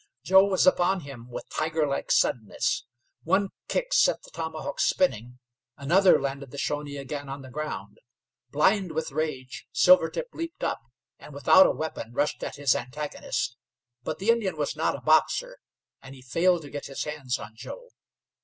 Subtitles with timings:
[0.23, 2.85] Joe was upon him with tigerlike suddenness.
[3.21, 5.37] One kick sent the tomahawk spinning,
[5.77, 7.99] another landed the Shawnee again on the ground.
[8.49, 10.79] Blind with rage, Silvertip leaped up,
[11.19, 13.57] and without a weapon rushed at his antagonist;
[14.01, 15.59] but the Indian was not a boxer,
[16.01, 17.89] and he failed to get his hands on Joe.